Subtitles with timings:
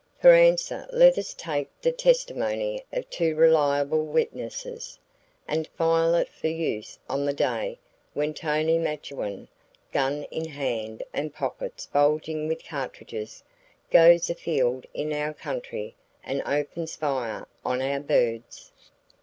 [0.19, 4.97] For answer let us take the testimony of two reliable witnesses,
[5.47, 7.77] and file it for use on the day
[8.15, 9.47] when Tony Macchewin,
[9.93, 13.43] gun in hand and pockets bulging with cartridges,
[13.91, 15.93] goes afield in our country
[16.23, 18.71] and opens fire on our birds.